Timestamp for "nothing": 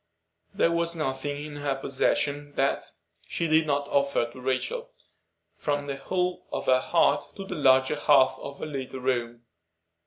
0.95-1.43